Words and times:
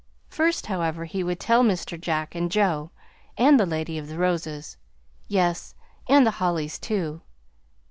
First, 0.29 0.65
however, 0.65 1.05
he 1.05 1.23
would 1.23 1.39
tell 1.39 1.63
Mr. 1.63 1.95
Jack 2.01 2.33
and 2.33 2.51
Joe, 2.51 2.89
and 3.37 3.59
the 3.59 3.67
Lady 3.67 3.99
of 3.99 4.07
the 4.07 4.17
Roses; 4.17 4.75
yes, 5.27 5.75
and 6.09 6.25
the 6.25 6.31
Hollys, 6.41 6.79
too. 6.79 7.21